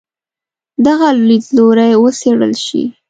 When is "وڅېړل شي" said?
2.03-2.83